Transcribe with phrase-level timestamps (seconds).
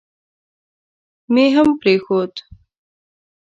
[1.33, 2.33] مې هم پرېښود.